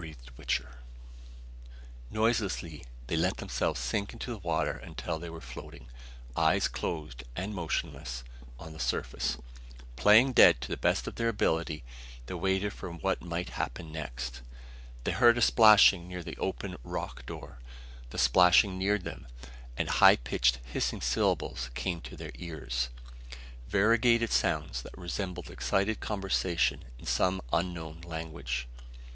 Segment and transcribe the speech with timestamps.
[0.00, 0.76] "Down," breathed Wichter.
[2.08, 5.88] Noiselessly they let themselves sink into the water until they were floating,
[6.36, 8.22] eyes closed and motionless,
[8.60, 9.36] on the surface.
[9.96, 11.82] Playing dead to the best of their ability,
[12.26, 14.40] they waited for what might happen next.
[15.02, 17.58] They heard a splashing near the open rock door.
[18.10, 19.26] The splashing neared them,
[19.76, 22.88] and high pitched hissing syllables came to their ears
[23.68, 28.68] variegated sounds that resembled excited conversation in some unknown language.